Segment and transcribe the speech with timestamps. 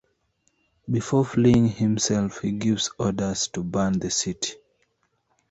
[0.89, 4.53] Before fleeing himself, he gives orders to burn the city.